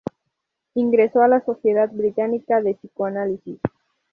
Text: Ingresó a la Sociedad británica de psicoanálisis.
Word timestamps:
Ingresó 0.73 1.21
a 1.21 1.27
la 1.27 1.45
Sociedad 1.45 1.91
británica 1.91 2.59
de 2.59 2.73
psicoanálisis. 2.73 3.59